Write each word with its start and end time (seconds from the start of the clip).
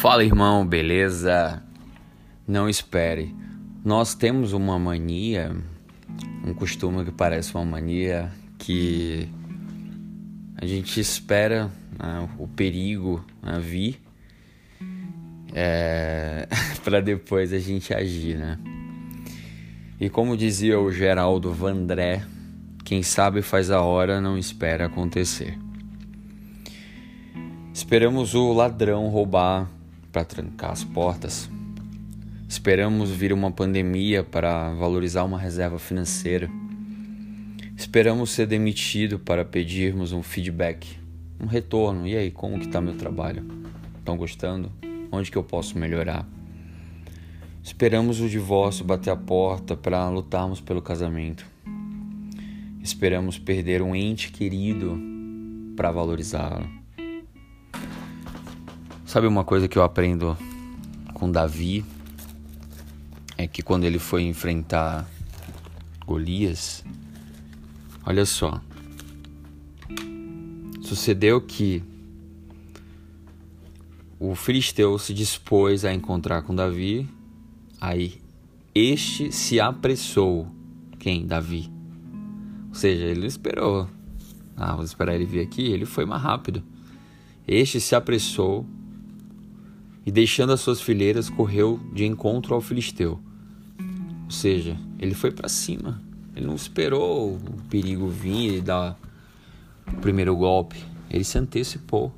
Fala 0.00 0.22
irmão, 0.22 0.64
beleza? 0.64 1.62
Não 2.46 2.68
espere. 2.68 3.34
Nós 3.82 4.14
temos 4.14 4.52
uma 4.52 4.78
mania, 4.78 5.56
um 6.44 6.52
costume 6.52 7.02
que 7.02 7.10
parece 7.10 7.54
uma 7.54 7.64
mania, 7.64 8.30
que 8.58 9.26
a 10.54 10.66
gente 10.66 11.00
espera 11.00 11.70
né, 11.98 12.28
o 12.38 12.46
perigo 12.46 13.24
né, 13.42 13.58
vir 13.58 13.98
é, 15.54 16.46
para 16.84 17.00
depois 17.00 17.52
a 17.52 17.58
gente 17.58 17.94
agir, 17.94 18.36
né? 18.36 18.58
E 19.98 20.10
como 20.10 20.36
dizia 20.36 20.78
o 20.78 20.92
Geraldo 20.92 21.52
Vandré, 21.52 22.22
quem 22.84 23.02
sabe 23.02 23.40
faz 23.40 23.70
a 23.70 23.80
hora, 23.80 24.20
não 24.20 24.36
espera 24.36 24.86
acontecer. 24.86 25.58
Esperamos 27.72 28.34
o 28.34 28.52
ladrão 28.52 29.08
roubar 29.08 29.74
para 30.16 30.24
trancar 30.24 30.70
as 30.70 30.82
portas. 30.82 31.50
Esperamos 32.48 33.10
vir 33.10 33.34
uma 33.34 33.50
pandemia 33.50 34.24
para 34.24 34.72
valorizar 34.72 35.24
uma 35.24 35.38
reserva 35.38 35.78
financeira. 35.78 36.48
Esperamos 37.76 38.30
ser 38.30 38.46
demitido 38.46 39.18
para 39.18 39.44
pedirmos 39.44 40.12
um 40.12 40.22
feedback, 40.22 40.98
um 41.38 41.44
retorno. 41.44 42.06
E 42.06 42.16
aí, 42.16 42.30
como 42.30 42.58
que 42.58 42.66
tá 42.66 42.80
meu 42.80 42.96
trabalho? 42.96 43.44
Estão 43.98 44.16
gostando? 44.16 44.72
Onde 45.12 45.30
que 45.30 45.36
eu 45.36 45.44
posso 45.44 45.78
melhorar? 45.78 46.26
Esperamos 47.62 48.18
o 48.18 48.26
divórcio 48.26 48.86
bater 48.86 49.10
a 49.10 49.16
porta 49.16 49.76
para 49.76 50.08
lutarmos 50.08 50.62
pelo 50.62 50.80
casamento. 50.80 51.44
Esperamos 52.82 53.38
perder 53.38 53.82
um 53.82 53.94
ente 53.94 54.32
querido 54.32 54.98
para 55.76 55.92
valorizá-lo. 55.92 56.85
Sabe 59.06 59.28
uma 59.28 59.44
coisa 59.44 59.68
que 59.68 59.78
eu 59.78 59.84
aprendo 59.84 60.36
com 61.14 61.30
Davi? 61.30 61.84
É 63.38 63.46
que 63.46 63.62
quando 63.62 63.84
ele 63.84 64.00
foi 64.00 64.24
enfrentar 64.24 65.08
Golias, 66.04 66.84
olha 68.04 68.26
só. 68.26 68.60
Sucedeu 70.82 71.40
que 71.40 71.84
o 74.18 74.34
filisteu 74.34 74.98
se 74.98 75.14
dispôs 75.14 75.84
a 75.84 75.94
encontrar 75.94 76.42
com 76.42 76.52
Davi, 76.52 77.08
aí 77.80 78.20
este 78.74 79.30
se 79.30 79.60
apressou. 79.60 80.48
Quem? 80.98 81.24
Davi. 81.24 81.70
Ou 82.70 82.74
seja, 82.74 83.04
ele 83.04 83.28
esperou. 83.28 83.88
Ah, 84.56 84.74
vou 84.74 84.84
esperar 84.84 85.14
ele 85.14 85.26
vir 85.26 85.42
aqui. 85.42 85.62
Ele 85.62 85.86
foi 85.86 86.04
mais 86.04 86.20
rápido. 86.20 86.60
Este 87.46 87.80
se 87.80 87.94
apressou 87.94 88.66
e 90.06 90.12
deixando 90.12 90.52
as 90.52 90.60
suas 90.60 90.80
fileiras 90.80 91.28
correu 91.28 91.80
de 91.92 92.06
encontro 92.06 92.54
ao 92.54 92.60
filisteu. 92.60 93.18
Ou 94.24 94.30
seja, 94.30 94.76
ele 95.00 95.14
foi 95.14 95.32
para 95.32 95.48
cima. 95.48 96.00
Ele 96.34 96.46
não 96.46 96.54
esperou 96.54 97.34
o 97.34 97.62
perigo 97.68 98.08
vir 98.08 98.54
e 98.54 98.60
dar 98.60 98.96
o 99.92 99.96
primeiro 99.96 100.36
golpe. 100.36 100.76
Ele 101.10 101.24
se 101.24 101.36
antecipou. 101.36 102.14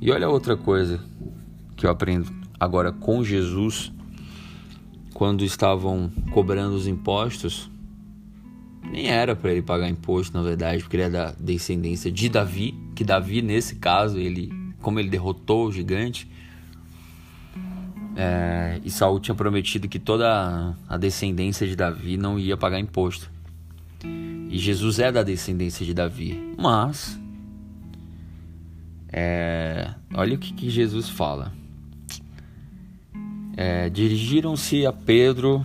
E 0.00 0.10
olha 0.10 0.28
outra 0.28 0.56
coisa 0.56 1.00
que 1.76 1.84
eu 1.84 1.90
aprendo 1.90 2.32
agora 2.58 2.92
com 2.92 3.22
Jesus. 3.22 3.92
Quando 5.12 5.44
estavam 5.44 6.10
cobrando 6.32 6.76
os 6.76 6.86
impostos, 6.86 7.68
nem 8.90 9.08
era 9.08 9.34
para 9.34 9.50
ele 9.50 9.62
pagar 9.62 9.88
imposto, 9.88 10.36
na 10.36 10.42
verdade, 10.42 10.82
porque 10.82 10.96
ele 10.96 11.04
é 11.04 11.10
da 11.10 11.32
descendência 11.32 12.10
de 12.10 12.28
Davi, 12.28 12.74
que 12.94 13.02
Davi, 13.04 13.42
nesse 13.42 13.76
caso, 13.76 14.18
ele, 14.18 14.52
como 14.80 15.00
ele 15.00 15.08
derrotou 15.08 15.66
o 15.66 15.72
gigante, 15.72 16.28
é, 18.16 18.80
e 18.84 18.90
Saul 18.90 19.20
tinha 19.20 19.34
prometido 19.34 19.88
que 19.88 19.98
toda 19.98 20.74
a 20.88 20.96
descendência 20.96 21.68
de 21.68 21.76
Davi 21.76 22.16
não 22.16 22.36
ia 22.36 22.56
pagar 22.56 22.80
imposto. 22.80 23.30
E 24.50 24.58
Jesus 24.58 24.98
é 24.98 25.12
da 25.12 25.22
descendência 25.22 25.86
de 25.86 25.94
Davi. 25.94 26.54
Mas, 26.58 27.18
é, 29.12 29.94
olha 30.14 30.34
o 30.34 30.38
que, 30.38 30.52
que 30.52 30.70
Jesus 30.70 31.08
fala. 31.08 31.52
É, 33.56 33.88
Dirigiram-se 33.88 34.86
a 34.86 34.92
Pedro 34.92 35.64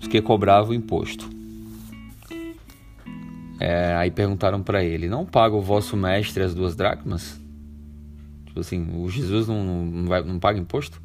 os 0.00 0.08
que 0.08 0.20
cobravam 0.20 0.70
o 0.70 0.74
imposto. 0.74 1.30
É, 3.60 3.94
aí 3.94 4.10
perguntaram 4.10 4.62
para 4.62 4.82
ele: 4.82 5.08
Não 5.08 5.24
paga 5.24 5.54
o 5.54 5.62
vosso 5.62 5.96
mestre 5.96 6.42
as 6.42 6.52
duas 6.52 6.74
dracmas? 6.74 7.41
Tipo 8.52 8.60
assim, 8.60 8.86
o 8.94 9.08
Jesus 9.08 9.48
não, 9.48 9.64
não, 9.64 10.04
vai, 10.04 10.22
não 10.22 10.38
paga 10.38 10.58
imposto? 10.58 11.00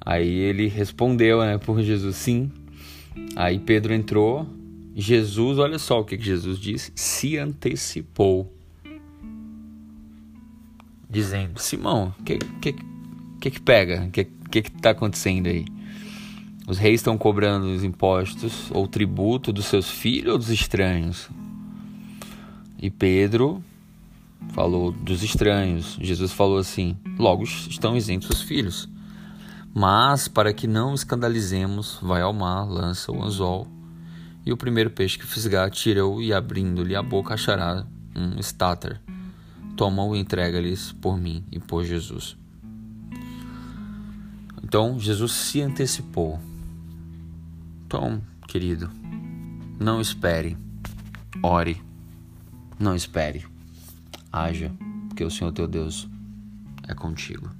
Aí 0.00 0.28
ele 0.28 0.68
respondeu, 0.68 1.40
né, 1.40 1.58
por 1.58 1.82
Jesus, 1.82 2.14
sim. 2.14 2.52
Aí 3.34 3.58
Pedro 3.58 3.92
entrou. 3.92 4.46
Jesus, 4.94 5.58
olha 5.58 5.76
só 5.76 5.98
o 5.98 6.04
que, 6.04 6.16
Jesus 6.16 6.60
disse, 6.60 6.92
se 6.94 7.36
antecipou, 7.36 8.56
dizendo: 11.10 11.58
Simão, 11.58 12.14
o 12.18 12.22
que, 12.22 12.38
que, 12.62 12.72
que, 13.40 13.50
que 13.50 13.60
pega? 13.60 14.04
O 14.04 14.10
que, 14.12 14.28
que, 14.48 14.62
que 14.62 14.70
tá 14.70 14.90
acontecendo 14.90 15.48
aí? 15.48 15.64
Os 16.68 16.78
reis 16.78 17.00
estão 17.00 17.18
cobrando 17.18 17.66
os 17.66 17.82
impostos 17.82 18.70
ou 18.70 18.86
tributo 18.86 19.52
dos 19.52 19.66
seus 19.66 19.90
filhos 19.90 20.32
ou 20.32 20.38
dos 20.38 20.50
estranhos? 20.50 21.28
E 22.80 22.88
Pedro 22.88 23.62
falou 24.50 24.92
dos 24.92 25.22
estranhos. 25.22 25.96
Jesus 26.00 26.32
falou 26.32 26.58
assim: 26.58 26.96
logo 27.18 27.44
estão 27.44 27.96
isentos 27.96 28.30
os 28.30 28.42
filhos. 28.42 28.88
Mas, 29.74 30.26
para 30.26 30.54
que 30.54 30.66
não 30.66 30.94
escandalizemos, 30.94 31.98
vai 32.00 32.22
ao 32.22 32.32
mar, 32.32 32.64
lança 32.64 33.12
o 33.12 33.22
anzol, 33.22 33.68
e 34.44 34.50
o 34.50 34.56
primeiro 34.56 34.90
peixe 34.90 35.18
que 35.18 35.26
fisgar, 35.26 35.70
tira-o 35.70 36.22
e, 36.22 36.32
abrindo-lhe 36.32 36.96
a 36.96 37.02
boca, 37.02 37.34
achará 37.34 37.86
um 38.16 38.38
estáter. 38.40 38.98
Toma-o 39.76 40.16
e 40.16 40.18
entrega-lhes 40.18 40.92
por 40.92 41.18
mim 41.18 41.44
e 41.52 41.58
por 41.58 41.84
Jesus. 41.84 42.38
Então, 44.64 44.98
Jesus 44.98 45.32
se 45.32 45.60
antecipou. 45.60 46.40
Então, 47.86 48.22
querido, 48.48 48.90
não 49.78 50.00
espere, 50.00 50.56
ore, 51.42 51.82
não 52.78 52.94
espere, 52.96 53.44
haja, 54.36 54.70
porque 55.08 55.24
o 55.24 55.30
Senhor 55.30 55.50
teu 55.52 55.66
Deus 55.66 56.08
é 56.86 56.94
contigo. 56.94 57.50